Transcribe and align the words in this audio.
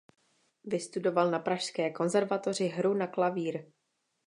Vystudoval 0.63 1.31
na 1.31 1.39
pražské 1.39 1.89
konzervatoři 1.91 2.65
hru 2.67 2.93
na 2.93 3.07
klavír. 3.07 3.65